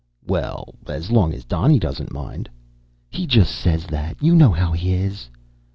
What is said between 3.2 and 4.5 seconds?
just says that. You know